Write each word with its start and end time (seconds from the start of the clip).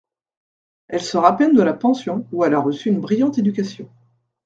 Elle 0.87 1.03
sort 1.03 1.25
à 1.27 1.37
peine 1.37 1.53
de 1.53 1.61
la 1.61 1.75
pension, 1.75 2.25
ou 2.31 2.43
elle 2.43 2.55
a 2.55 2.59
reçu 2.59 2.89
une 2.89 3.01
brillante 3.01 3.37
éducation. 3.37 3.87